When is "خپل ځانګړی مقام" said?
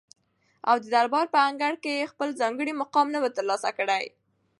2.11-3.07